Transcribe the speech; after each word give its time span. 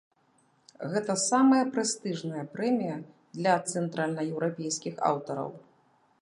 Гэта 0.93 1.15
самая 1.31 1.59
прэстыжная 1.75 2.45
прэмія 2.55 2.97
для 3.37 3.53
цэнтральнаеўрапейскіх 3.75 4.95
аўтараў. 5.13 5.49